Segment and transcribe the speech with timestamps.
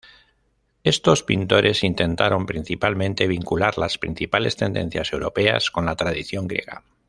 [0.83, 6.83] Estos pintores intentaron principalmente vincular las principales tendencias europeas con la tradición griega.